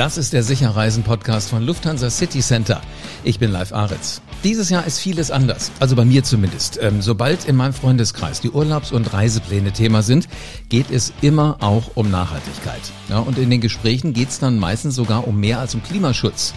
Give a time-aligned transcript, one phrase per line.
[0.00, 2.80] Das ist der Sicherreisen-Podcast von Lufthansa City Center.
[3.22, 4.22] Ich bin Live Aritz.
[4.42, 6.78] Dieses Jahr ist vieles anders, also bei mir zumindest.
[6.80, 10.26] Ähm, sobald in meinem Freundeskreis die Urlaubs- und Reisepläne Thema sind,
[10.70, 12.80] geht es immer auch um Nachhaltigkeit.
[13.10, 16.54] Ja, und in den Gesprächen geht es dann meistens sogar um mehr als um Klimaschutz.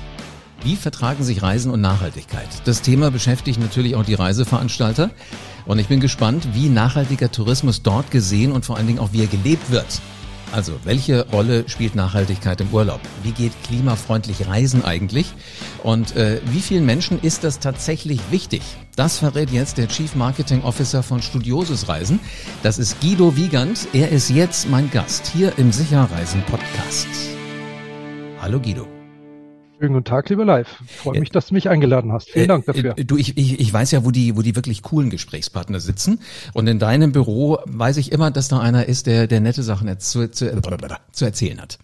[0.64, 2.48] Wie vertragen sich Reisen und Nachhaltigkeit?
[2.64, 5.10] Das Thema beschäftigt natürlich auch die Reiseveranstalter.
[5.66, 9.22] Und ich bin gespannt, wie nachhaltiger Tourismus dort gesehen und vor allen Dingen auch wie
[9.22, 10.00] er gelebt wird.
[10.54, 13.02] Also, welche Rolle spielt Nachhaltigkeit im Urlaub?
[13.24, 15.34] Wie geht klimafreundlich Reisen eigentlich?
[15.82, 18.62] Und äh, wie vielen Menschen ist das tatsächlich wichtig?
[18.96, 22.20] Das verrät jetzt der Chief Marketing Officer von Studiosus Reisen.
[22.62, 23.88] Das ist Guido Wiegand.
[23.94, 27.08] Er ist jetzt mein Gast hier im Sicherreisen Podcast.
[28.40, 29.03] Hallo Guido.
[29.84, 30.82] Schönen guten Tag, lieber Live.
[30.88, 32.30] Freue mich, dass du mich eingeladen hast.
[32.30, 32.98] Vielen Dank dafür.
[32.98, 36.22] Äh, du, ich, ich, ich weiß ja, wo die, wo die wirklich coolen Gesprächspartner sitzen.
[36.54, 39.90] Und in deinem Büro weiß ich immer, dass da einer ist, der, der nette Sachen
[40.00, 40.62] zu, zu,
[41.12, 41.80] zu erzählen hat.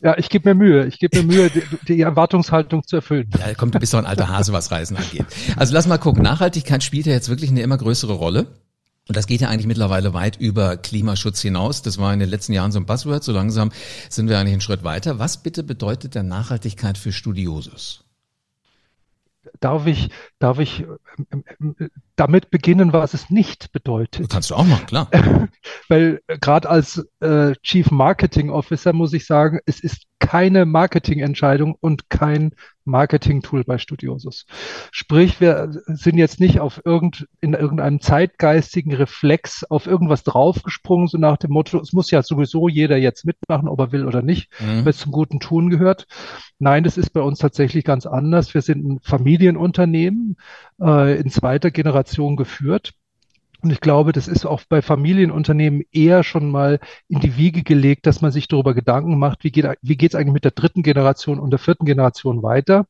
[0.00, 0.84] Ja, ich gebe mir Mühe.
[0.86, 3.30] Ich gebe mir Mühe, die, die, Erwartungshaltung zu erfüllen.
[3.38, 5.26] Ja, komm, du bist doch ein alter Hase, was Reisen angeht.
[5.54, 6.24] Also lass mal gucken.
[6.24, 8.48] Nachhaltigkeit spielt ja jetzt wirklich eine immer größere Rolle.
[9.08, 11.82] Und das geht ja eigentlich mittlerweile weit über Klimaschutz hinaus.
[11.82, 13.24] Das war in den letzten Jahren so ein Buzzword.
[13.24, 13.72] So langsam
[14.08, 15.18] sind wir eigentlich einen Schritt weiter.
[15.18, 18.04] Was bitte bedeutet denn Nachhaltigkeit für Studiosus?
[19.58, 20.84] Darf ich, darf ich
[21.32, 21.74] ähm, ähm,
[22.14, 24.30] damit beginnen, was es nicht bedeutet?
[24.30, 25.10] Kannst du auch machen, klar.
[25.88, 31.74] Weil äh, gerade als äh, Chief Marketing Officer muss ich sagen, es ist keine Marketingentscheidung
[31.80, 34.46] und kein Marketing-Tool bei Studiosus.
[34.90, 41.18] Sprich, wir sind jetzt nicht auf irgend, in irgendeinem zeitgeistigen Reflex auf irgendwas draufgesprungen, so
[41.18, 44.50] nach dem Motto, es muss ja sowieso jeder jetzt mitmachen, ob er will oder nicht,
[44.60, 44.86] mhm.
[44.86, 46.06] es zum guten Tun gehört.
[46.58, 48.54] Nein, das ist bei uns tatsächlich ganz anders.
[48.54, 50.36] Wir sind ein Familienunternehmen
[50.80, 52.94] äh, in zweiter Generation geführt
[53.62, 58.06] und ich glaube, das ist auch bei Familienunternehmen eher schon mal in die Wiege gelegt,
[58.06, 61.38] dass man sich darüber Gedanken macht, wie geht wie geht's eigentlich mit der dritten Generation
[61.38, 62.86] und der vierten Generation weiter,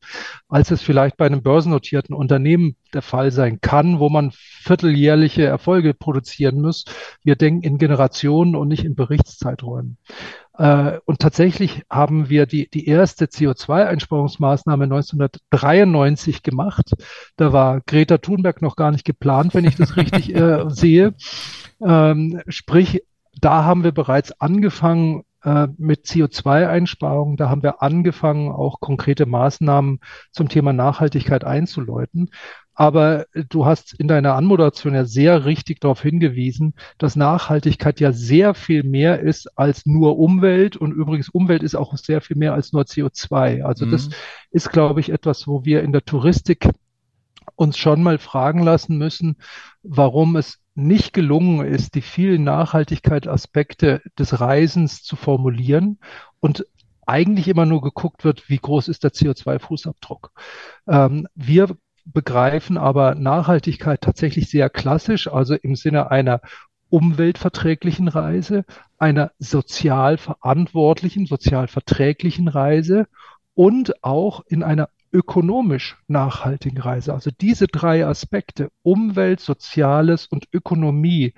[0.48, 5.92] als es vielleicht bei einem börsennotierten Unternehmen der Fall sein kann, wo man vierteljährliche Erfolge
[5.94, 6.84] produzieren muss.
[7.22, 9.98] Wir denken in Generationen und nicht in Berichtszeiträumen.
[10.58, 16.92] Äh, und tatsächlich haben wir die, die erste CO2-Einsparungsmaßnahme 1993 gemacht.
[17.36, 21.14] Da war Greta Thunberg noch gar nicht geplant, wenn ich das richtig äh, sehe.
[21.80, 23.02] Ähm, sprich,
[23.40, 27.36] da haben wir bereits angefangen, äh, mit CO2-Einsparungen.
[27.36, 32.30] Da haben wir angefangen, auch konkrete Maßnahmen zum Thema Nachhaltigkeit einzuläuten.
[32.74, 38.54] Aber du hast in deiner Anmoderation ja sehr richtig darauf hingewiesen, dass Nachhaltigkeit ja sehr
[38.54, 40.76] viel mehr ist als nur Umwelt.
[40.76, 43.62] Und übrigens, Umwelt ist auch sehr viel mehr als nur CO2.
[43.62, 43.90] Also mhm.
[43.90, 44.08] das
[44.50, 46.68] ist, glaube ich, etwas, wo wir in der Touristik
[47.56, 49.36] uns schon mal fragen lassen müssen,
[49.82, 55.98] warum es nicht gelungen ist, die vielen Nachhaltigkeitsaspekte des Reisens zu formulieren
[56.40, 56.66] und
[57.06, 60.30] eigentlich immer nur geguckt wird, wie groß ist der CO2-Fußabdruck.
[60.88, 66.40] Ähm, wir begreifen aber Nachhaltigkeit tatsächlich sehr klassisch, also im Sinne einer
[66.88, 68.64] umweltverträglichen Reise,
[68.98, 73.06] einer sozial verantwortlichen, sozial verträglichen Reise
[73.54, 77.12] und auch in einer ökonomisch nachhaltigen Reise.
[77.12, 81.34] Also diese drei Aspekte, Umwelt, Soziales und Ökonomie,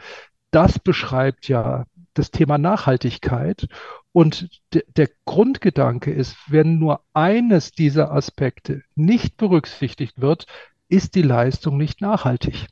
[0.50, 3.66] das beschreibt ja das Thema Nachhaltigkeit.
[4.12, 10.46] Und der Grundgedanke ist, wenn nur eines dieser Aspekte nicht berücksichtigt wird,
[10.88, 12.68] ist die Leistung nicht nachhaltig.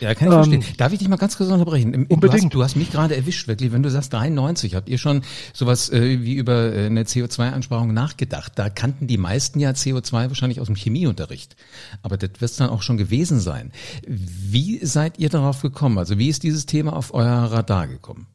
[0.00, 0.76] Ja, kann ich ähm, verstehen.
[0.78, 2.06] Darf ich dich mal ganz kurz unterbrechen?
[2.08, 2.22] Unbedingt.
[2.22, 3.72] Du hast, du hast mich gerade erwischt, wirklich.
[3.72, 5.22] Wenn du sagst 93, habt ihr schon
[5.52, 8.52] sowas äh, wie über äh, eine CO2-Einsparung nachgedacht?
[8.56, 11.56] Da kannten die meisten ja CO2 wahrscheinlich aus dem Chemieunterricht.
[12.02, 13.72] Aber das wird dann auch schon gewesen sein.
[14.06, 15.98] Wie seid ihr darauf gekommen?
[15.98, 18.26] Also wie ist dieses Thema auf euer Radar gekommen?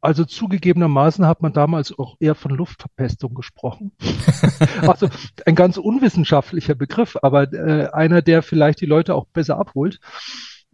[0.00, 3.92] Also zugegebenermaßen hat man damals auch eher von Luftverpestung gesprochen.
[4.86, 5.08] also
[5.44, 10.00] ein ganz unwissenschaftlicher Begriff, aber äh, einer, der vielleicht die Leute auch besser abholt.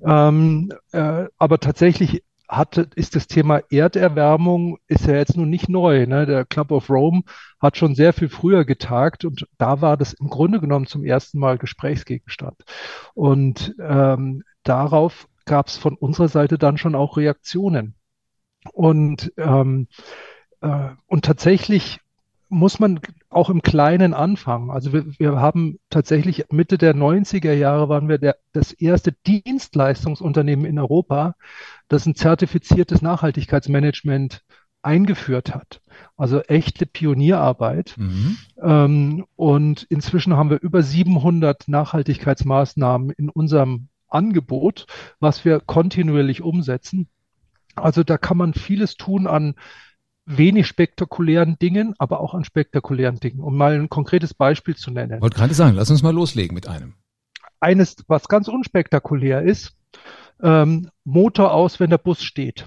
[0.05, 6.07] Ähm, äh, aber tatsächlich hat, ist das Thema Erderwärmung ist ja jetzt nun nicht neu.
[6.07, 6.27] Ne?
[6.27, 7.23] Der Club of Rome
[7.61, 11.41] hat schon sehr viel früher getagt und da war das im Grunde genommen zum ersten
[11.41, 12.65] Mal Gesprächsgegenstand.
[13.15, 17.96] Und ähm, darauf gab es von unserer Seite dann schon auch Reaktionen.
[18.73, 19.89] Und, ähm,
[20.61, 22.01] äh, und tatsächlich
[22.49, 24.71] muss man auch im Kleinen anfangen.
[24.71, 30.65] Also wir, wir haben tatsächlich Mitte der 90er Jahre waren wir der, das erste Dienstleistungsunternehmen
[30.65, 31.35] in Europa,
[31.89, 34.45] das ein zertifiziertes Nachhaltigkeitsmanagement
[34.83, 35.81] eingeführt hat.
[36.17, 37.97] Also echte Pionierarbeit.
[37.99, 38.39] Mhm.
[38.63, 44.87] Ähm, und inzwischen haben wir über 700 Nachhaltigkeitsmaßnahmen in unserem Angebot,
[45.19, 47.09] was wir kontinuierlich umsetzen.
[47.77, 49.55] Also da kann man vieles tun an
[50.27, 53.41] wenig spektakulären Dingen, aber auch an spektakulären Dingen.
[53.41, 55.21] Um mal ein konkretes Beispiel zu nennen.
[55.21, 56.95] Wollte gerade sagen, lass uns mal loslegen mit einem.
[57.61, 59.77] Eines, was ganz unspektakulär ist,
[60.43, 62.67] ähm, Motor aus, wenn der Bus steht.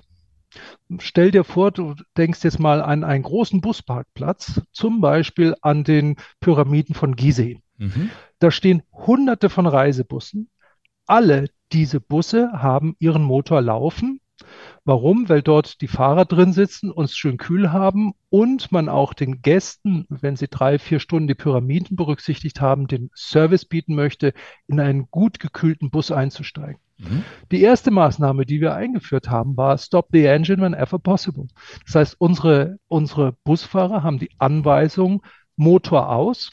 [0.97, 6.15] Stell dir vor, du denkst jetzt mal an einen großen Busparkplatz, zum Beispiel an den
[6.39, 7.59] Pyramiden von Gizeh.
[7.77, 8.09] Mhm.
[8.39, 10.50] Da stehen hunderte von Reisebussen.
[11.06, 14.21] Alle diese Busse haben ihren Motor laufen
[14.89, 15.30] Warum?
[15.30, 20.07] Weil dort die Fahrer drin sitzen, uns schön kühl haben und man auch den Gästen,
[20.09, 24.33] wenn sie drei, vier Stunden die Pyramiden berücksichtigt haben, den Service bieten möchte,
[24.65, 26.81] in einen gut gekühlten Bus einzusteigen.
[26.97, 27.24] Mhm.
[27.51, 31.45] Die erste Maßnahme, die wir eingeführt haben, war Stop the engine whenever possible.
[31.85, 35.21] Das heißt, unsere, unsere Busfahrer haben die Anweisung,
[35.56, 36.50] Motor aus,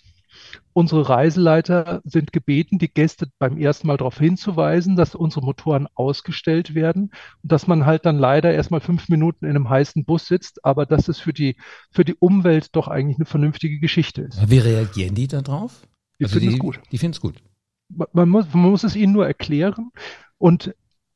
[0.72, 6.74] Unsere Reiseleiter sind gebeten, die Gäste beim ersten Mal darauf hinzuweisen, dass unsere Motoren ausgestellt
[6.74, 7.12] werden
[7.42, 10.84] und dass man halt dann leider erstmal fünf Minuten in einem heißen Bus sitzt, aber
[10.84, 11.56] dass es für die,
[11.90, 14.50] für die Umwelt doch eigentlich eine vernünftige Geschichte ist.
[14.50, 15.86] Wie reagieren die da drauf?
[16.20, 16.80] Die also finden es gut.
[16.92, 17.42] Die finden es gut.
[18.12, 19.90] Man muss, man muss es ihnen nur erklären
[20.38, 20.74] und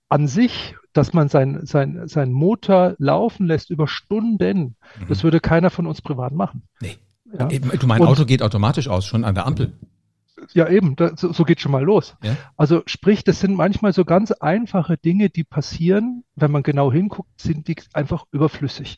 [0.08, 5.08] an sich, dass man sein, sein, sein Motor laufen lässt über Stunden, mhm.
[5.08, 6.62] das würde keiner von uns privat machen.
[6.80, 6.96] Nee.
[7.38, 7.46] Ja.
[7.46, 9.72] Du, mein und, Auto geht automatisch aus, schon an der Ampel.
[10.52, 12.16] Ja, eben, da, so, so geht schon mal los.
[12.22, 12.36] Ja?
[12.56, 17.40] Also sprich, das sind manchmal so ganz einfache Dinge, die passieren, wenn man genau hinguckt,
[17.40, 18.96] sind die einfach überflüssig.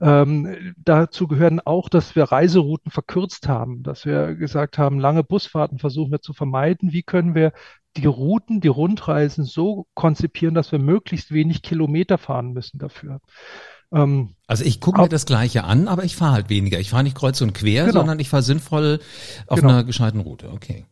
[0.00, 5.78] Ähm, dazu gehören auch, dass wir Reiserouten verkürzt haben, dass wir gesagt haben, lange Busfahrten
[5.78, 6.92] versuchen wir zu vermeiden.
[6.92, 7.52] Wie können wir
[7.96, 13.20] die Routen, die Rundreisen so konzipieren, dass wir möglichst wenig Kilometer fahren müssen dafür?
[13.92, 16.78] Ähm, also ich gucke mir das Gleiche an, aber ich fahre halt weniger.
[16.78, 18.00] Ich fahre nicht kreuz und quer, genau.
[18.00, 19.00] sondern ich fahre sinnvoll
[19.46, 19.70] auf genau.
[19.70, 20.50] einer gescheiten Route.
[20.50, 20.84] Okay.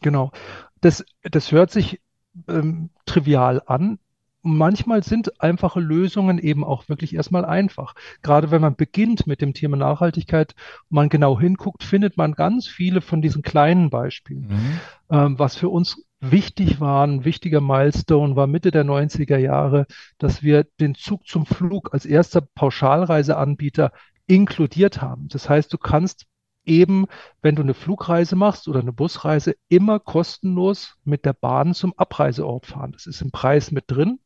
[0.00, 0.32] Genau.
[0.80, 2.00] Das, das hört sich
[2.48, 3.98] ähm, trivial an.
[4.44, 7.94] Manchmal sind einfache Lösungen eben auch wirklich erstmal einfach.
[8.22, 10.56] Gerade wenn man beginnt mit dem Thema Nachhaltigkeit,
[10.88, 14.48] man genau hinguckt, findet man ganz viele von diesen kleinen Beispielen.
[14.48, 14.80] Mhm.
[15.10, 19.86] Ähm, was für uns wichtig war, ein wichtiger Milestone war Mitte der 90er Jahre,
[20.18, 23.92] dass wir den Zug zum Flug als erster Pauschalreiseanbieter
[24.26, 25.28] inkludiert haben.
[25.28, 26.26] Das heißt, du kannst
[26.64, 27.06] eben,
[27.42, 32.66] wenn du eine Flugreise machst oder eine Busreise, immer kostenlos mit der Bahn zum Abreiseort
[32.66, 32.92] fahren.
[32.92, 34.20] Das ist im Preis mit drin.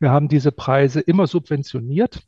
[0.00, 2.22] Wir haben diese Preise immer subventioniert.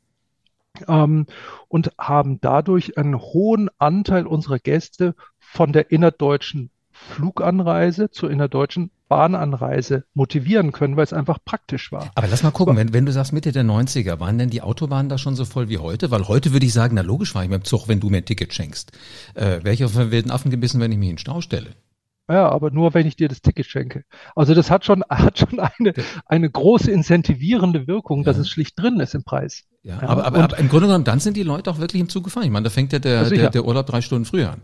[0.89, 1.27] Ähm,
[1.69, 10.05] und haben dadurch einen hohen Anteil unserer Gäste von der innerdeutschen Fluganreise zur innerdeutschen Bahnanreise
[10.15, 12.11] motivieren können, weil es einfach praktisch war.
[12.15, 15.11] Aber lass mal gucken, wenn, wenn du sagst Mitte der 90er, waren denn die Autobahnen
[15.11, 16.11] da schon so voll wie heute?
[16.11, 18.19] Weil heute würde ich sagen, na logisch fahre ich mit dem Zug, wenn du mir
[18.19, 18.93] ein Ticket schenkst.
[19.35, 21.75] Äh, wäre ich auf einen wilden Affen gebissen, wenn ich mich in den Stau stelle?
[22.31, 24.05] Ja, aber nur, wenn ich dir das Ticket schenke.
[24.35, 25.93] Also das hat schon, hat schon eine,
[26.27, 28.25] eine große incentivierende Wirkung, ja.
[28.25, 29.65] dass es schlicht drin ist im Preis.
[29.83, 32.09] Ja, ja aber, aber, aber, im Grunde genommen, dann sind die Leute auch wirklich im
[32.09, 32.45] Zug gefahren.
[32.45, 34.63] Ich meine, da fängt ja der, der, der Urlaub drei Stunden früher an.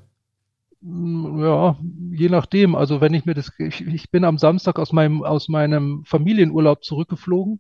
[0.81, 1.77] Ja,
[2.13, 2.77] je nachdem.
[2.77, 6.85] Also wenn ich mir das, ich, ich bin am Samstag aus meinem aus meinem Familienurlaub
[6.85, 7.59] zurückgeflogen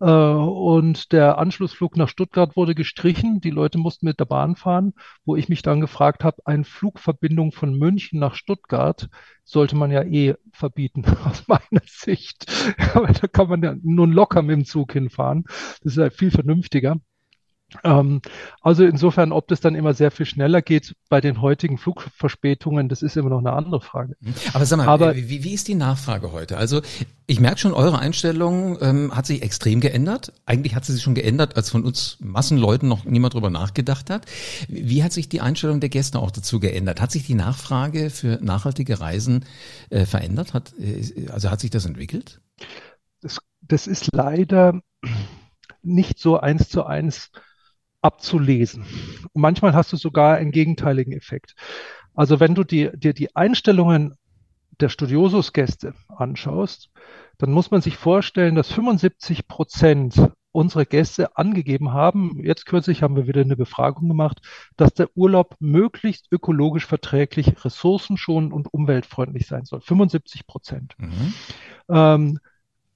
[0.00, 3.42] äh, und der Anschlussflug nach Stuttgart wurde gestrichen.
[3.42, 4.94] Die Leute mussten mit der Bahn fahren,
[5.26, 9.10] wo ich mich dann gefragt habe, eine Flugverbindung von München nach Stuttgart
[9.44, 12.46] sollte man ja eh verbieten aus meiner Sicht.
[12.94, 15.44] Aber da kann man ja nun locker mit dem Zug hinfahren.
[15.82, 16.96] Das ist ja viel vernünftiger.
[17.82, 18.20] Ähm,
[18.60, 23.02] also insofern, ob das dann immer sehr viel schneller geht bei den heutigen Flugverspätungen, das
[23.02, 24.16] ist immer noch eine andere Frage.
[24.20, 24.34] Mhm.
[24.52, 26.56] Aber sag mal, Aber, wie, wie ist die Nachfrage heute?
[26.56, 26.82] Also
[27.26, 30.32] ich merke schon, eure Einstellung ähm, hat sich extrem geändert.
[30.46, 34.26] Eigentlich hat sie sich schon geändert, als von uns Massenleuten noch niemand drüber nachgedacht hat.
[34.68, 37.00] Wie hat sich die Einstellung der Gäste auch dazu geändert?
[37.00, 39.44] Hat sich die Nachfrage für nachhaltige Reisen
[39.90, 40.54] äh, verändert?
[40.54, 42.40] Hat, äh, also hat sich das entwickelt?
[43.20, 44.80] Das, das ist leider
[45.82, 47.30] nicht so eins zu eins
[48.04, 48.84] abzulesen.
[49.32, 51.54] Und manchmal hast du sogar einen gegenteiligen Effekt.
[52.14, 54.14] Also wenn du dir die, die Einstellungen
[54.80, 56.90] der Studiosus-Gäste anschaust,
[57.38, 60.20] dann muss man sich vorstellen, dass 75 Prozent
[60.52, 64.40] unserer Gäste angegeben haben, jetzt kürzlich haben wir wieder eine Befragung gemacht,
[64.76, 69.80] dass der Urlaub möglichst ökologisch verträglich, ressourcenschonend und umweltfreundlich sein soll.
[69.80, 70.94] 75 Prozent.
[70.98, 71.34] Mhm.
[71.88, 72.38] Ähm,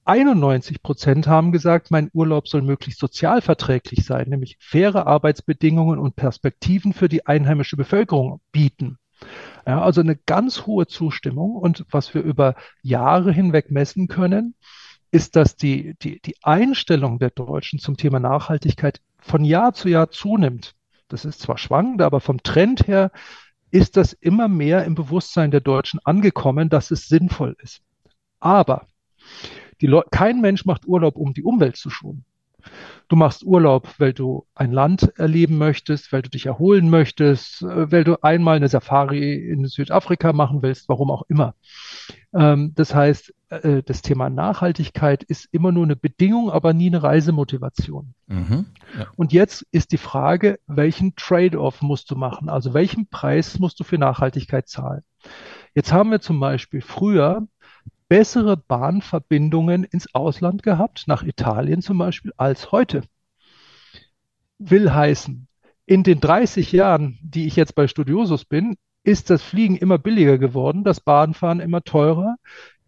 [0.09, 6.93] 91 Prozent haben gesagt, mein Urlaub soll möglichst sozialverträglich sein, nämlich faire Arbeitsbedingungen und Perspektiven
[6.93, 8.97] für die einheimische Bevölkerung bieten.
[9.67, 11.51] Ja, also eine ganz hohe Zustimmung.
[11.55, 14.55] Und was wir über Jahre hinweg messen können,
[15.11, 20.09] ist, dass die, die, die Einstellung der Deutschen zum Thema Nachhaltigkeit von Jahr zu Jahr
[20.09, 20.73] zunimmt.
[21.07, 23.11] Das ist zwar schwankend, aber vom Trend her
[23.69, 27.83] ist das immer mehr im Bewusstsein der Deutschen angekommen, dass es sinnvoll ist.
[28.39, 28.87] Aber
[30.11, 32.25] kein Mensch macht Urlaub, um die Umwelt zu schonen.
[33.07, 37.91] Du machst Urlaub, weil du ein Land erleben möchtest, weil du dich erholen möchtest, äh,
[37.91, 41.55] weil du einmal eine Safari in Südafrika machen willst, warum auch immer.
[42.33, 47.01] Ähm, das heißt, äh, das Thema Nachhaltigkeit ist immer nur eine Bedingung, aber nie eine
[47.01, 48.13] Reisemotivation.
[48.27, 48.67] Mhm,
[48.97, 49.07] ja.
[49.15, 52.49] Und jetzt ist die Frage, welchen Trade-off musst du machen?
[52.49, 55.01] Also welchen Preis musst du für Nachhaltigkeit zahlen?
[55.73, 57.47] Jetzt haben wir zum Beispiel früher
[58.09, 63.03] bessere Bahnverbindungen ins Ausland gehabt, nach Italien zum Beispiel, als heute.
[64.57, 65.47] Will heißen,
[65.85, 70.37] in den 30 Jahren, die ich jetzt bei Studiosus bin, ist das Fliegen immer billiger
[70.37, 72.35] geworden, das Bahnfahren immer teurer,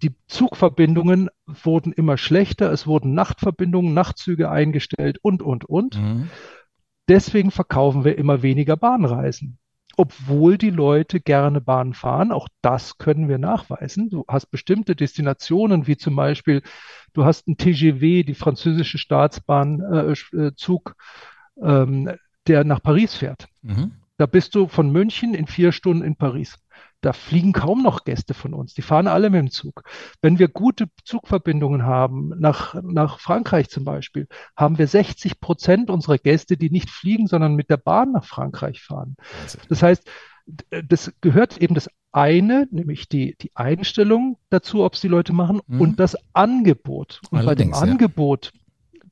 [0.04, 5.98] die Zugverbindungen wurden immer schlechter, es wurden Nachtverbindungen, Nachtzüge eingestellt und, und, und.
[5.98, 6.30] Mhm.
[7.08, 9.60] Deswegen verkaufen wir immer weniger Bahnreisen
[10.02, 12.32] obwohl die Leute gerne Bahn fahren.
[12.32, 14.10] Auch das können wir nachweisen.
[14.10, 16.64] Du hast bestimmte Destinationen, wie zum Beispiel,
[17.14, 20.96] du hast ein TGV, die französische Staatsbahnzug,
[21.56, 22.10] äh, äh ähm,
[22.48, 23.48] der nach Paris fährt.
[23.62, 23.92] Mhm.
[24.18, 26.58] Da bist du von München in vier Stunden in Paris.
[27.02, 28.74] Da fliegen kaum noch Gäste von uns.
[28.74, 29.84] Die fahren alle mit dem Zug.
[30.22, 36.18] Wenn wir gute Zugverbindungen haben, nach, nach Frankreich zum Beispiel, haben wir 60 Prozent unserer
[36.18, 39.16] Gäste, die nicht fliegen, sondern mit der Bahn nach Frankreich fahren.
[39.68, 40.08] Das heißt,
[40.88, 45.62] das gehört eben das eine, nämlich die, die Einstellung dazu, ob es die Leute machen,
[45.68, 45.82] mhm.
[45.82, 47.22] und das Angebot.
[47.32, 48.52] Und Allerdings, bei dem Angebot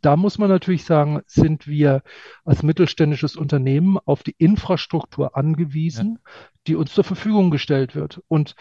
[0.01, 2.03] da muss man natürlich sagen, sind wir
[2.45, 6.31] als mittelständisches Unternehmen auf die Infrastruktur angewiesen, ja.
[6.67, 8.21] die uns zur Verfügung gestellt wird.
[8.27, 8.55] Und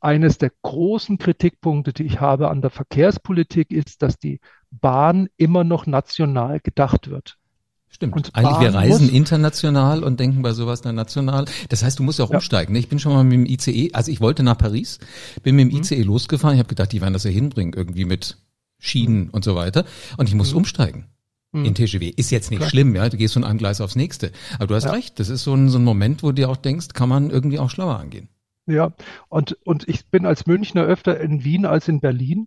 [0.00, 5.62] eines der großen Kritikpunkte, die ich habe an der Verkehrspolitik, ist, dass die Bahn immer
[5.62, 7.38] noch national gedacht wird.
[7.88, 8.16] Stimmt.
[8.16, 11.44] Und Eigentlich, wir reisen international und denken bei sowas dann national.
[11.68, 12.38] Das heißt, du musst ja auch ja.
[12.38, 12.72] umsteigen.
[12.72, 12.78] Ne?
[12.78, 14.98] Ich bin schon mal mit dem ICE, also ich wollte nach Paris,
[15.42, 15.82] bin mit dem mhm.
[15.82, 16.56] ICE losgefahren.
[16.56, 18.38] Ich habe gedacht, die werden das ja hinbringen, irgendwie mit
[18.82, 19.30] Schienen mhm.
[19.30, 19.84] und so weiter.
[20.18, 20.58] Und ich muss mhm.
[20.58, 21.06] umsteigen
[21.52, 21.64] mhm.
[21.64, 22.08] in TGW.
[22.08, 22.70] Ist jetzt nicht Klar.
[22.70, 24.32] schlimm, ja, du gehst von einem Gleis aufs nächste.
[24.56, 24.92] Aber du hast ja.
[24.92, 27.30] recht, das ist so ein, so ein Moment, wo du dir auch denkst, kann man
[27.30, 28.28] irgendwie auch schlauer angehen.
[28.66, 28.92] Ja,
[29.28, 32.46] und, und ich bin als Münchner öfter in Wien als in Berlin.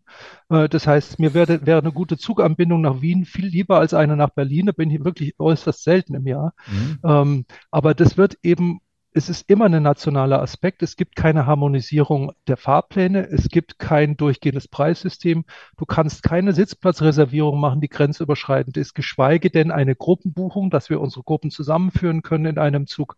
[0.49, 4.15] Äh, das heißt, mir wäre, wäre eine gute Zuganbindung nach Wien viel lieber als eine
[4.15, 4.67] nach Berlin.
[4.67, 6.53] Da bin ich wirklich äußerst selten im Jahr.
[6.67, 6.99] Mhm.
[7.03, 8.79] Ähm, aber das wird eben
[9.17, 10.84] es ist immer ein nationaler Aspekt.
[10.84, 13.25] Es gibt keine Harmonisierung der Fahrpläne.
[13.25, 15.45] Es gibt kein durchgehendes Preissystem.
[15.77, 21.24] Du kannst keine Sitzplatzreservierung machen, die grenzüberschreitend ist, geschweige denn eine Gruppenbuchung, dass wir unsere
[21.24, 23.15] Gruppen zusammenführen können in einem Zug.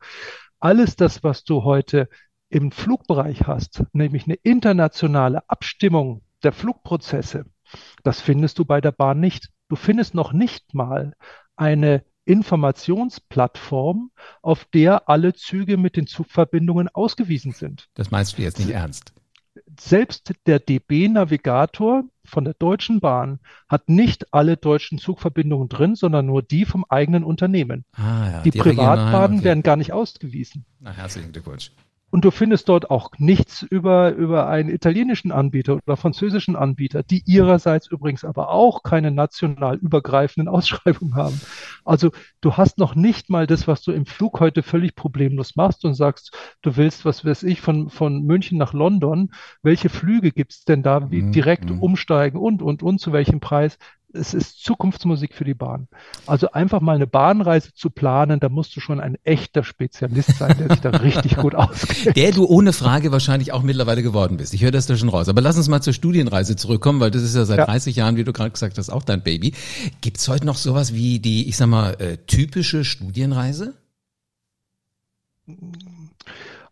[0.59, 2.09] Alles das, was du heute
[2.49, 7.45] im Flugbereich hast, nämlich eine internationale Abstimmung der Flugprozesse,
[8.03, 9.49] das findest du bei der Bahn nicht.
[9.67, 11.15] Du findest noch nicht mal
[11.55, 17.87] eine Informationsplattform, auf der alle Züge mit den Zugverbindungen ausgewiesen sind.
[17.93, 19.13] Das meinst du jetzt nicht ernst?
[19.79, 26.41] Selbst der DB-Navigator von der Deutschen Bahn hat nicht alle deutschen Zugverbindungen drin, sondern nur
[26.41, 27.85] die vom eigenen Unternehmen.
[27.93, 29.45] Ah, ja, die, die Privatbahnen okay.
[29.45, 30.65] werden gar nicht ausgewiesen.
[30.79, 31.71] Na, herzlichen Glückwunsch.
[32.09, 37.21] Und du findest dort auch nichts über, über einen italienischen Anbieter oder französischen Anbieter, die
[37.25, 41.39] ihrerseits übrigens aber auch keine national übergreifenden Ausschreibungen haben.
[41.83, 45.83] Also du hast noch nicht mal das, was du im Flug heute völlig problemlos machst
[45.83, 49.31] und sagst, du willst, was weiß ich, von, von München nach London.
[49.61, 51.81] Welche Flüge gibt's denn da, wie mhm, direkt mhm.
[51.81, 53.77] umsteigen und, und, und, zu welchem Preis?
[54.13, 55.87] Es ist Zukunftsmusik für die Bahn.
[56.25, 60.55] Also einfach mal eine Bahnreise zu planen, da musst du schon ein echter Spezialist sein,
[60.57, 62.15] der sich da richtig gut auskennt.
[62.15, 64.53] Der du ohne Frage wahrscheinlich auch mittlerweile geworden bist.
[64.53, 65.29] Ich höre das da schon raus.
[65.29, 67.65] Aber lass uns mal zur Studienreise zurückkommen, weil das ist ja seit ja.
[67.65, 69.53] 30 Jahren, wie du gerade gesagt hast, auch dein Baby.
[70.01, 73.75] Gibt es heute noch sowas wie die, ich sag mal, äh, typische Studienreise?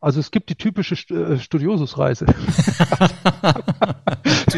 [0.02, 1.40] Also es gibt die typische äh,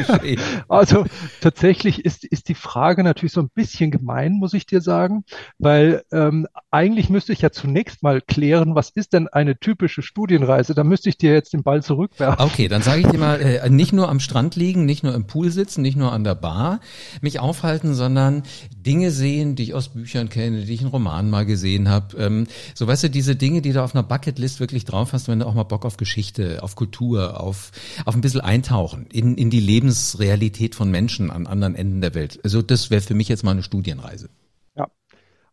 [0.03, 0.41] Studiosusreise.
[0.69, 1.05] also
[1.41, 5.23] tatsächlich ist, ist die Frage natürlich so ein bisschen gemein, muss ich dir sagen,
[5.57, 10.73] weil ähm, eigentlich müsste ich ja zunächst mal klären, was ist denn eine typische Studienreise?
[10.73, 12.45] Da müsste ich dir jetzt den Ball zurückwerfen.
[12.45, 15.27] Okay, dann sage ich dir mal, äh, nicht nur am Strand liegen, nicht nur im
[15.27, 16.79] Pool sitzen, nicht nur an der Bar
[17.21, 18.43] mich aufhalten, sondern
[18.75, 22.17] Dinge sehen, die ich aus Büchern kenne, die ich in Romanen mal gesehen habe.
[22.17, 25.39] Ähm, so weißt du, diese Dinge, die du auf einer Bucketlist wirklich drauf hast, wenn
[25.39, 27.71] du auch mal Bock auf Geschichte, auf Kultur, auf,
[28.05, 32.39] auf ein bisschen eintauchen in, in die Lebensrealität von Menschen an anderen Enden der Welt.
[32.43, 34.29] Also das wäre für mich jetzt mal eine Studienreise.
[34.75, 34.87] Ja,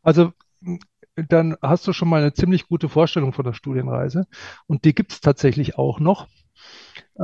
[0.02, 0.32] also
[1.16, 4.26] dann hast du schon mal eine ziemlich gute Vorstellung von der Studienreise.
[4.66, 6.26] Und die gibt es tatsächlich auch noch.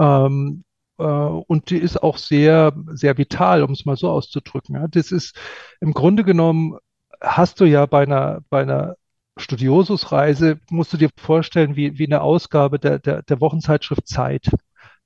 [0.01, 0.63] Ähm,
[0.99, 4.87] äh, und die ist auch sehr, sehr vital, um es mal so auszudrücken.
[4.93, 5.37] Das ist
[5.81, 6.79] im Grunde genommen
[7.21, 8.97] hast du ja bei einer, bei einer
[9.37, 14.51] Studiosusreise musst du dir vorstellen, wie, wie eine Ausgabe der, der, der Wochenzeitschrift Zeit.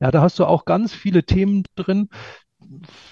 [0.05, 2.11] Ja, da hast du auch ganz viele Themen drin,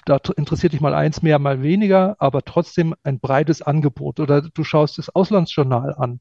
[0.05, 4.19] da interessiert dich mal eins mehr, mal weniger, aber trotzdem ein breites Angebot.
[4.19, 6.19] Oder du schaust das Auslandsjournal an.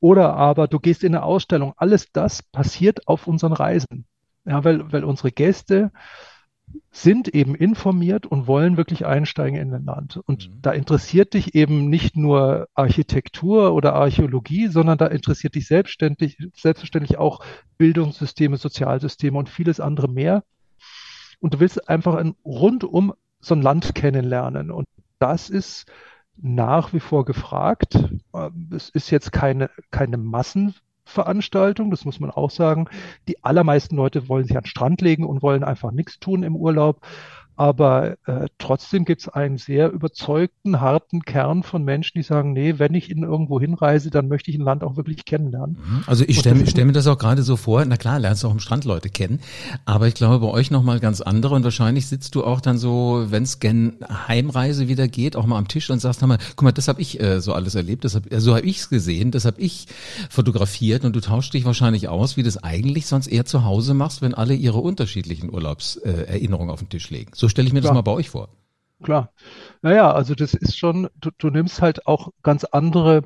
[0.00, 1.74] Oder aber du gehst in eine Ausstellung.
[1.76, 4.06] Alles das passiert auf unseren Reisen.
[4.44, 5.92] Ja, weil, weil unsere Gäste
[6.90, 10.18] sind eben informiert und wollen wirklich einsteigen in ein Land.
[10.26, 10.58] Und mhm.
[10.62, 17.18] da interessiert dich eben nicht nur Architektur oder Archäologie, sondern da interessiert dich selbstständig, selbstverständlich
[17.18, 17.44] auch
[17.78, 20.44] Bildungssysteme, Sozialsysteme und vieles andere mehr.
[21.40, 24.70] Und du willst einfach ein rundum so ein Land kennenlernen.
[24.70, 24.86] Und
[25.18, 25.86] das ist
[26.36, 27.98] nach wie vor gefragt.
[28.34, 30.74] Ähm, es ist jetzt keine, keine Massen,
[31.12, 32.88] Veranstaltung, das muss man auch sagen.
[33.28, 36.56] Die allermeisten Leute wollen sich an den Strand legen und wollen einfach nichts tun im
[36.56, 37.00] Urlaub.
[37.56, 42.78] Aber äh, trotzdem gibt es einen sehr überzeugten, harten Kern von Menschen, die sagen, nee,
[42.78, 45.76] wenn ich in irgendwo hinreise, dann möchte ich ein Land auch wirklich kennenlernen.
[45.78, 46.04] Mhm.
[46.06, 48.52] Also ich stelle stell mir das auch gerade so vor, na klar, lernst du auch
[48.52, 49.40] im Strand Leute kennen,
[49.84, 53.26] aber ich glaube bei euch nochmal ganz andere und wahrscheinlich sitzt du auch dann so,
[53.28, 56.72] wenn es gen Heimreise wieder geht, auch mal am Tisch und sagst, mal, guck mal,
[56.72, 59.30] das habe ich äh, so alles erlebt, das hab, äh, so habe ich es gesehen,
[59.30, 59.86] das habe ich
[60.30, 64.22] fotografiert und du tauschst dich wahrscheinlich aus, wie das eigentlich sonst eher zu Hause machst,
[64.22, 67.32] wenn alle ihre unterschiedlichen Urlaubserinnerungen äh, auf den Tisch legen.
[67.42, 67.90] So stelle ich mir Klar.
[67.90, 68.50] das mal bei euch vor.
[69.02, 69.32] Klar.
[69.80, 73.24] Naja, also das ist schon, du, du nimmst halt auch ganz andere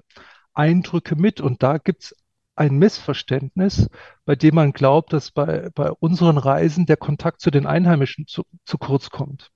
[0.55, 2.17] Eindrücke mit und da gibt es
[2.55, 3.91] ein Missverständnis,
[4.25, 8.45] bei dem man glaubt, dass bei, bei unseren Reisen der Kontakt zu den Einheimischen zu,
[8.65, 9.51] zu kurz kommt.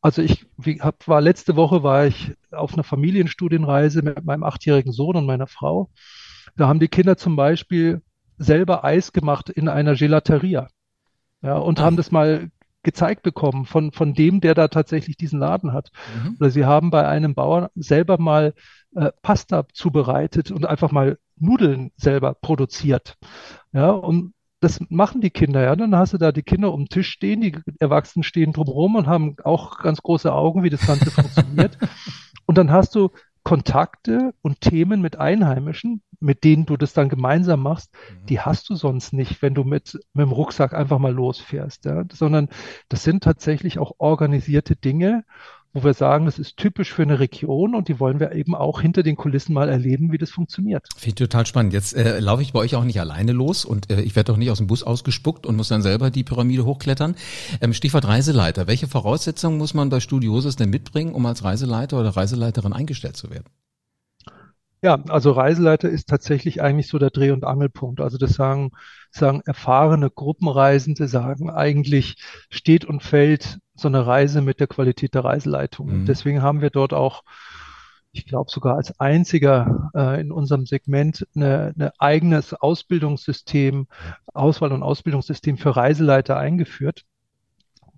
[0.00, 4.90] Also ich wie, hab, war letzte Woche war ich auf einer Familienstudienreise mit meinem achtjährigen
[4.92, 5.90] Sohn und meiner Frau.
[6.56, 8.02] Da haben die Kinder zum Beispiel
[8.36, 10.66] selber Eis gemacht in einer Gelateria.
[11.40, 12.50] Ja, und haben das mal
[12.82, 15.90] gezeigt bekommen von, von dem, der da tatsächlich diesen Laden hat.
[16.22, 16.36] Mhm.
[16.40, 18.54] Oder sie haben bei einem Bauern selber mal
[18.94, 23.16] äh, Pasta zubereitet und einfach mal Nudeln selber produziert.
[23.72, 25.74] Ja, und das machen die Kinder, ja.
[25.74, 29.06] Dann hast du da die Kinder um den Tisch stehen, die Erwachsenen stehen drumherum und
[29.06, 31.78] haben auch ganz große Augen, wie das Ganze funktioniert.
[32.46, 33.10] Und dann hast du
[33.42, 38.26] Kontakte und Themen mit Einheimischen, mit denen du das dann gemeinsam machst, mhm.
[38.26, 42.04] die hast du sonst nicht, wenn du mit, mit dem Rucksack einfach mal losfährst, ja?
[42.12, 42.48] sondern
[42.88, 45.24] das sind tatsächlich auch organisierte Dinge,
[45.72, 48.80] wo wir sagen, das ist typisch für eine Region und die wollen wir eben auch
[48.80, 50.86] hinter den Kulissen mal erleben, wie das funktioniert.
[50.96, 51.72] Finde ich total spannend.
[51.72, 54.36] Jetzt äh, laufe ich bei euch auch nicht alleine los und äh, ich werde doch
[54.36, 57.14] nicht aus dem Bus ausgespuckt und muss dann selber die Pyramide hochklettern.
[57.60, 58.66] Ähm, Stichwort Reiseleiter.
[58.66, 63.30] Welche Voraussetzungen muss man bei Studiosis denn mitbringen, um als Reiseleiter oder Reiseleiterin eingestellt zu
[63.30, 63.46] werden?
[64.82, 68.00] Ja, also Reiseleiter ist tatsächlich eigentlich so der Dreh- und Angelpunkt.
[68.00, 68.70] Also das sagen,
[69.10, 72.16] sagen erfahrene Gruppenreisende, sagen eigentlich
[72.48, 76.00] steht und fällt so eine Reise mit der Qualität der Reiseleitung.
[76.00, 76.06] Mhm.
[76.06, 77.24] Deswegen haben wir dort auch,
[78.12, 83.86] ich glaube sogar als einziger äh, in unserem Segment eine, eine eigenes Ausbildungssystem,
[84.32, 87.04] Auswahl- und Ausbildungssystem für Reiseleiter eingeführt.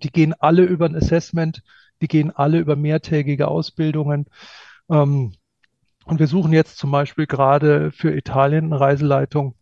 [0.03, 1.63] Die gehen alle über ein Assessment,
[2.01, 4.25] die gehen alle über mehrtägige Ausbildungen.
[4.89, 5.33] Ähm,
[6.05, 9.55] und wir suchen jetzt zum Beispiel gerade für Italien eine Reiseleitung.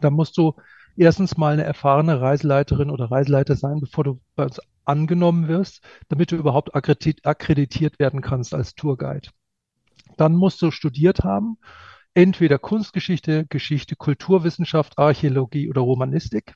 [0.00, 0.54] Da musst du
[0.96, 6.32] erstens mal eine erfahrene Reiseleiterin oder Reiseleiter sein, bevor du bei uns angenommen wirst, damit
[6.32, 9.30] du überhaupt akkreditiert werden kannst als Tourguide.
[10.16, 11.58] Dann musst du studiert haben,
[12.14, 16.54] entweder Kunstgeschichte, Geschichte, Kulturwissenschaft, Archäologie oder Romanistik.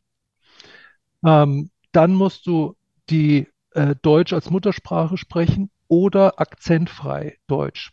[1.24, 2.76] Ähm, dann musst du
[3.10, 7.90] die äh, Deutsch als Muttersprache sprechen oder akzentfrei Deutsch.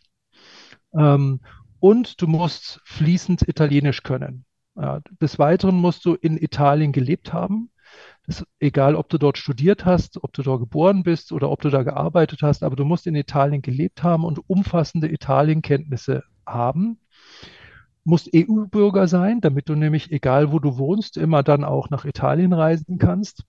[0.94, 1.40] Ähm,
[1.80, 4.44] und du musst fließend Italienisch können.
[4.76, 7.70] Ja, des Weiteren musst du in Italien gelebt haben.
[8.26, 11.70] Das, egal, ob du dort studiert hast, ob du dort geboren bist oder ob du
[11.70, 17.00] da gearbeitet hast, aber du musst in Italien gelebt haben und umfassende Italienkenntnisse haben.
[18.04, 22.52] Musst EU-Bürger sein, damit du nämlich, egal wo du wohnst, immer dann auch nach Italien
[22.52, 23.44] reisen kannst.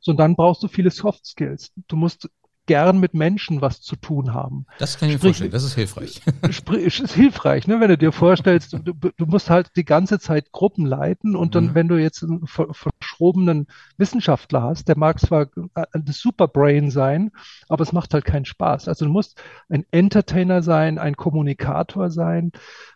[0.00, 1.72] So, und dann brauchst du viele Soft Skills.
[1.88, 2.28] Du musst
[2.66, 4.66] gern mit Menschen was zu tun haben.
[4.78, 6.22] Das kann ich mir vorstellen, das ist hilfreich.
[6.50, 7.80] Sprich, ist hilfreich, ne?
[7.80, 11.68] wenn du dir vorstellst, du, du musst halt die ganze Zeit Gruppen leiten und dann,
[11.68, 11.74] mhm.
[11.74, 17.32] wenn du jetzt einen verschrobenen Wissenschaftler hast, der mag zwar ein Superbrain sein,
[17.68, 18.88] aber es macht halt keinen Spaß.
[18.88, 22.52] Also du musst ein Entertainer sein, ein Kommunikator sein,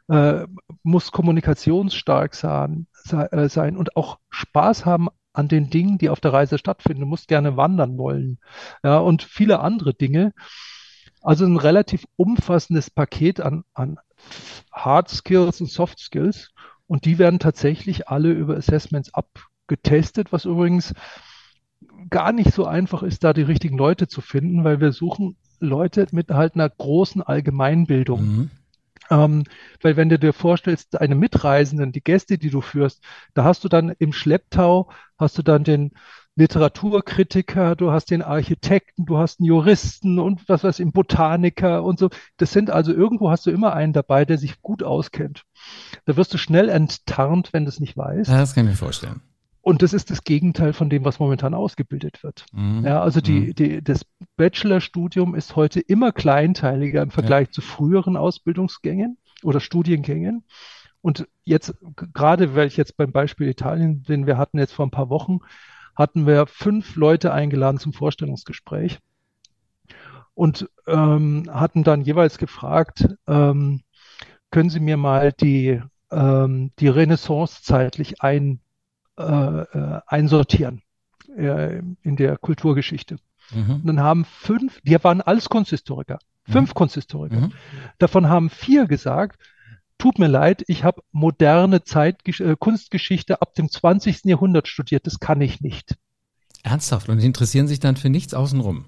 [0.09, 0.47] äh,
[0.83, 6.33] muss kommunikationsstark sein, äh, sein und auch Spaß haben an den Dingen, die auf der
[6.33, 7.03] Reise stattfinden.
[7.03, 8.39] Du musst gerne wandern wollen.
[8.83, 10.33] Ja, und viele andere Dinge.
[11.23, 13.99] Also ein relativ umfassendes Paket an, an
[14.73, 16.53] Hard Skills und Soft Skills.
[16.87, 20.95] Und die werden tatsächlich alle über Assessments abgetestet, was übrigens
[22.11, 26.07] gar nicht so einfach ist, da die richtigen Leute zu finden, weil wir suchen Leute
[26.13, 28.21] mit halt einer großen Allgemeinbildung.
[28.23, 28.51] Mhm.
[29.11, 29.45] Ähm,
[29.83, 33.03] weil wenn du dir vorstellst, deine Mitreisenden, die Gäste, die du führst,
[33.35, 35.93] da hast du dann im Schlepptau, hast du dann den,
[36.37, 41.99] Literaturkritiker, du hast den Architekten, du hast einen Juristen und was weiß ich, Botaniker und
[41.99, 42.11] so.
[42.37, 45.45] Das sind also irgendwo hast du immer einen dabei, der sich gut auskennt.
[46.05, 48.31] Da wirst du schnell enttarnt, wenn du es nicht weißt.
[48.31, 49.23] Ja, das kann ich mir vorstellen.
[49.67, 52.47] Und das ist das Gegenteil von dem, was momentan ausgebildet wird.
[52.53, 52.85] Mhm.
[52.85, 53.55] Ja, also die, mhm.
[53.57, 57.53] die, das Bachelorstudium ist heute immer kleinteiliger im Vergleich ja.
[57.53, 60.45] zu früheren Ausbildungsgängen oder Studiengängen.
[61.01, 61.75] Und jetzt,
[62.15, 65.41] gerade weil ich jetzt beim Beispiel Italien bin, wir hatten jetzt vor ein paar Wochen,
[65.97, 69.01] hatten wir fünf Leute eingeladen zum Vorstellungsgespräch
[70.35, 73.83] und ähm, hatten dann jeweils gefragt, ähm,
[74.53, 78.61] können Sie mir mal die, ähm, die Renaissance zeitlich ein,
[79.19, 80.83] äh, äh, einsortieren
[81.37, 83.17] äh, in der Kulturgeschichte.
[83.53, 83.83] Mhm.
[83.85, 86.75] Dann haben fünf, die waren alles Kunsthistoriker, fünf mhm.
[86.75, 87.41] Kunsthistoriker.
[87.41, 87.53] Mhm.
[87.99, 89.41] Davon haben vier gesagt,
[89.99, 94.25] tut mir leid, ich habe moderne Zeit, äh, Kunstgeschichte ab dem 20.
[94.25, 95.97] Jahrhundert studiert, das kann ich nicht.
[96.63, 97.09] Ernsthaft?
[97.09, 98.87] Und die interessieren sich dann für nichts außenrum?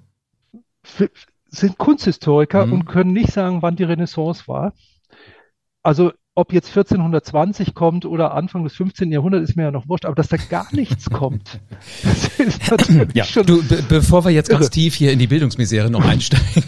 [0.82, 1.10] Für,
[1.46, 2.72] sind Kunsthistoriker mhm.
[2.72, 4.74] und können nicht sagen, wann die Renaissance war.
[5.82, 9.10] Also ob jetzt 1420 kommt oder Anfang des 15.
[9.10, 11.58] Jahrhunderts, ist mir ja noch wurscht, aber dass da gar nichts kommt,
[12.04, 13.44] das ist natürlich ja, schon.
[13.44, 14.60] Du, be bevor wir jetzt irre.
[14.60, 16.62] ganz tief hier in die Bildungsmisere noch einsteigen,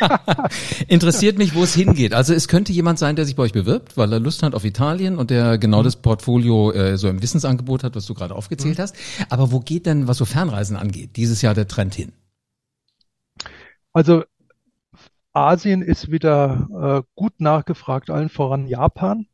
[0.88, 2.14] interessiert mich, wo es hingeht.
[2.14, 4.64] Also es könnte jemand sein, der sich bei euch bewirbt, weil er Lust hat auf
[4.64, 5.84] Italien und der genau mhm.
[5.84, 8.82] das Portfolio äh, so im Wissensangebot hat, was du gerade aufgezählt mhm.
[8.82, 8.96] hast.
[9.28, 12.12] Aber wo geht denn, was so Fernreisen angeht, dieses Jahr der Trend hin?
[13.92, 14.24] Also
[15.36, 19.26] Asien ist wieder äh, gut nachgefragt, allen voran Japan.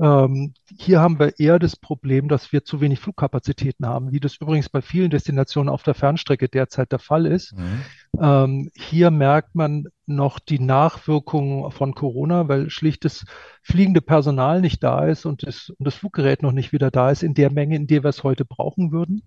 [0.00, 4.36] Ähm, hier haben wir eher das Problem, dass wir zu wenig Flugkapazitäten haben, wie das
[4.36, 7.56] übrigens bei vielen Destinationen auf der Fernstrecke derzeit der Fall ist.
[7.56, 7.82] Mhm.
[8.20, 13.24] Ähm, hier merkt man noch die Nachwirkungen von Corona, weil schlicht das
[13.62, 17.22] fliegende Personal nicht da ist und das, und das Fluggerät noch nicht wieder da ist
[17.22, 19.22] in der Menge, in der wir es heute brauchen würden.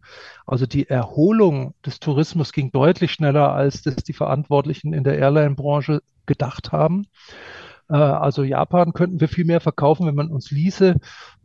[0.46, 6.02] Also die Erholung des Tourismus ging deutlich schneller, als das die Verantwortlichen in der Airline-Branche
[6.26, 7.06] gedacht haben.
[7.91, 10.95] Äh, also Japan könnten wir viel mehr verkaufen, wenn man uns ließe.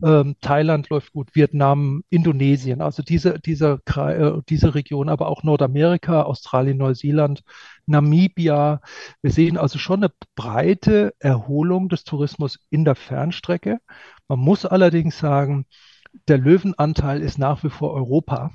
[0.03, 6.23] Ähm, Thailand läuft gut, Vietnam, Indonesien, also diese, diese, äh, diese Region, aber auch Nordamerika,
[6.23, 7.43] Australien, Neuseeland,
[7.85, 8.81] Namibia.
[9.21, 13.79] Wir sehen also schon eine breite Erholung des Tourismus in der Fernstrecke.
[14.27, 15.65] Man muss allerdings sagen,
[16.27, 18.51] der Löwenanteil ist nach wie vor Europa.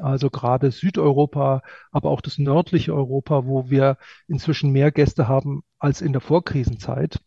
[0.00, 6.00] Also gerade Südeuropa, aber auch das nördliche Europa, wo wir inzwischen mehr Gäste haben als
[6.00, 7.20] in der Vorkrisenzeit.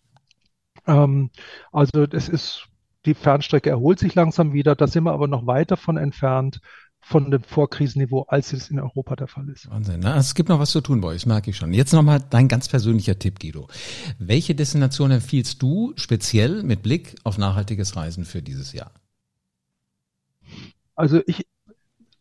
[0.88, 1.30] Ähm,
[1.72, 2.68] also das ist,
[3.06, 6.62] die Fernstrecke erholt sich langsam wieder, da sind wir aber noch weit davon entfernt
[7.00, 9.70] von dem Vorkrisenniveau, als es in Europa der Fall ist.
[9.70, 10.02] Wahnsinn.
[10.02, 10.14] Ne?
[10.16, 11.74] Es gibt noch was zu tun bei euch, das merke ich schon.
[11.74, 13.70] Jetzt nochmal dein ganz persönlicher Tipp, Guido.
[14.20, 18.92] Welche Destination empfiehlst du speziell mit Blick auf nachhaltiges Reisen für dieses Jahr?
[20.96, 21.48] Also ich,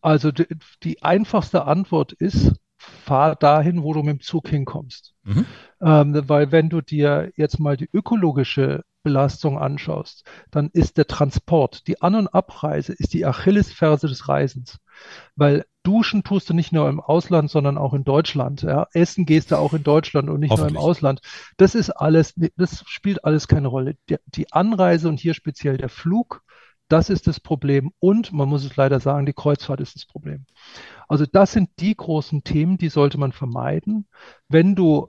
[0.02, 0.46] also die,
[0.85, 5.14] die einfachste Antwort ist, fahr dahin, wo du mit dem Zug hinkommst.
[5.24, 5.46] Mhm.
[5.80, 11.86] Ähm, weil wenn du dir jetzt mal die ökologische Belastung anschaust, dann ist der Transport,
[11.86, 14.78] die An- und Abreise, ist die Achillesferse des Reisens.
[15.36, 18.62] Weil duschen tust du nicht nur im Ausland, sondern auch in Deutschland.
[18.62, 18.88] Ja?
[18.92, 21.20] Essen gehst du auch in Deutschland und nicht nur im Ausland.
[21.56, 23.96] Das ist alles, das spielt alles keine Rolle.
[24.08, 26.42] Die, die Anreise und hier speziell der Flug,
[26.88, 27.92] das ist das Problem.
[27.99, 30.46] Und man muss es leider sagen, die Kreuzfahrt ist das Problem.
[31.09, 34.07] Also das sind die großen Themen, die sollte man vermeiden.
[34.49, 35.09] Wenn du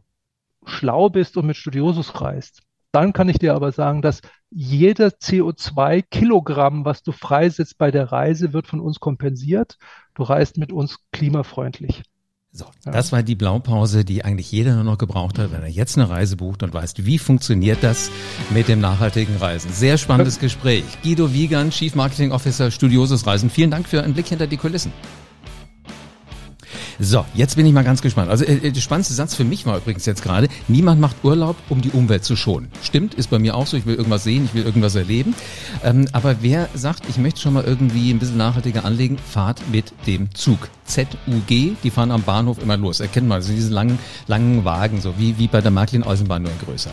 [0.66, 6.86] schlau bist und mit Studiosus reist, dann kann ich dir aber sagen, dass jeder CO2-Kilogramm,
[6.86, 9.78] was du freisetzt bei der Reise, wird von uns kompensiert.
[10.16, 12.04] Du reist mit uns klimafreundlich.
[12.58, 12.91] So, ja.
[12.91, 16.10] das war die Blaupause, die eigentlich jeder nur noch gebraucht hat, wenn er jetzt eine
[16.10, 18.10] Reise bucht und weiß, wie funktioniert das
[18.50, 19.72] mit dem nachhaltigen Reisen.
[19.72, 20.84] Sehr spannendes Gespräch.
[21.04, 23.52] Guido Wiegand, Chief Marketing Officer Studiosus Reisen.
[23.52, 24.91] Vielen Dank für einen Blick hinter die Kulissen.
[27.00, 28.30] So, jetzt bin ich mal ganz gespannt.
[28.30, 31.82] Also äh, der spannendste Satz für mich war übrigens jetzt gerade, niemand macht Urlaub, um
[31.82, 32.70] die Umwelt zu schonen.
[32.82, 35.36] Stimmt, ist bei mir auch so, ich will irgendwas sehen, ich will irgendwas erleben.
[35.84, 39.94] Ähm, aber wer sagt, ich möchte schon mal irgendwie ein bisschen nachhaltiger anlegen, fahrt mit
[40.06, 40.70] dem Zug.
[40.88, 43.00] ZUG, die fahren am Bahnhof immer los.
[43.00, 46.60] Erkennt man, also diese langen, langen Wagen, so wie, wie bei der Märklin-Eisenbahn, nur in
[46.66, 46.92] größer.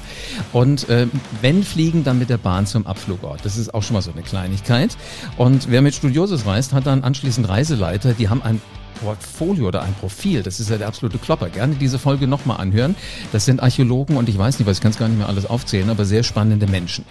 [0.52, 1.06] Und äh,
[1.40, 3.44] wenn fliegen, dann mit der Bahn zum Abflugort.
[3.44, 4.96] Das ist auch schon mal so eine Kleinigkeit.
[5.36, 8.60] Und wer mit Studiosus reist, hat dann anschließend Reiseleiter, die haben ein
[9.02, 10.42] Portfolio oder ein Profil.
[10.42, 11.48] Das ist ja der absolute Klopper.
[11.48, 12.94] Gerne diese Folge nochmal anhören.
[13.32, 15.46] Das sind Archäologen und ich weiß nicht, was ich kann es gar nicht mehr alles
[15.46, 17.04] aufzählen, aber sehr spannende Menschen.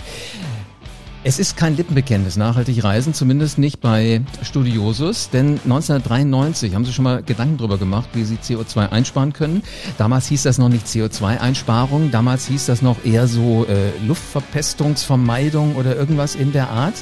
[1.26, 7.06] Es ist kein Lippenbekenntnis, nachhaltig reisen, zumindest nicht bei Studiosus, denn 1993 haben Sie schon
[7.06, 9.64] mal Gedanken darüber gemacht, wie Sie CO2 einsparen können.
[9.98, 15.96] Damals hieß das noch nicht CO2-Einsparung, damals hieß das noch eher so äh, Luftverpestungsvermeidung oder
[15.96, 16.96] irgendwas in der Art.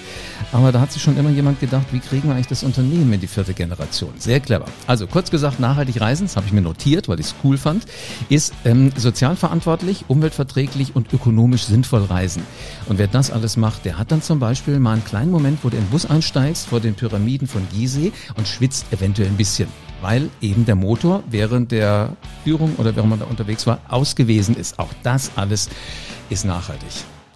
[0.52, 3.22] Aber da hat sich schon immer jemand gedacht, wie kriegen wir eigentlich das Unternehmen in
[3.22, 4.12] die vierte Generation?
[4.20, 4.66] Sehr clever.
[4.86, 7.86] Also kurz gesagt, nachhaltig reisen, das habe ich mir notiert, weil ich es cool fand,
[8.30, 12.44] ist ähm, sozial verantwortlich, umweltverträglich und ökonomisch sinnvoll reisen.
[12.88, 15.70] Und wer das alles macht, der hat dann zum Beispiel mal einen kleinen Moment, wo
[15.70, 19.70] du in den Bus einsteigst vor den Pyramiden von Gizeh und schwitzt eventuell ein bisschen,
[20.02, 24.80] weil eben der Motor während der Führung oder während man da unterwegs war, ausgewesen ist.
[24.80, 25.70] Auch das alles
[26.30, 26.90] ist nachhaltig.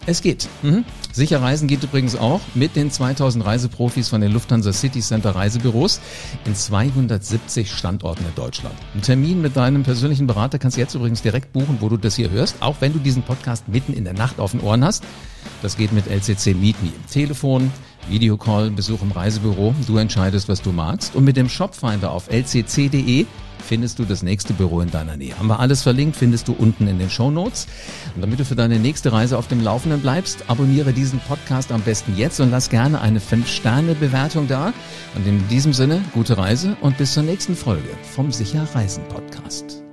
[0.07, 0.47] Es geht.
[0.61, 0.85] Mhm.
[1.11, 5.99] Sicher Reisen geht übrigens auch mit den 2000 Reiseprofis von den Lufthansa City Center Reisebüros
[6.45, 8.75] in 270 Standorten in Deutschland.
[8.93, 12.15] Ein Termin mit deinem persönlichen Berater kannst du jetzt übrigens direkt buchen, wo du das
[12.15, 15.03] hier hörst, auch wenn du diesen Podcast mitten in der Nacht auf den Ohren hast.
[15.61, 16.91] Das geht mit LCC Meet Me.
[17.11, 17.71] Telefon,
[18.09, 19.73] Videocall, Besuch im Reisebüro.
[19.87, 21.15] Du entscheidest, was du magst.
[21.15, 23.25] Und mit dem Shopfinder auf lcc.de
[23.65, 25.37] findest du das nächste Büro in deiner Nähe.
[25.37, 27.67] Haben wir alles verlinkt, findest du unten in den Show Notes.
[28.15, 31.81] Und damit du für deine nächste Reise auf dem Laufenden bleibst, abonniere diesen Podcast am
[31.81, 34.73] besten jetzt und lass gerne eine 5-Sterne-Bewertung da.
[35.15, 39.84] Und in diesem Sinne, gute Reise und bis zur nächsten Folge vom Sicher Reisen Podcast.